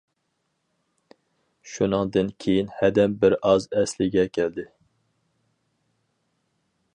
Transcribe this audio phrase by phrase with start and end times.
[1.73, 4.67] شۇنىڭدىن كېيىن ھەدەم بىر ئاز ئەسلىگە كەلدى.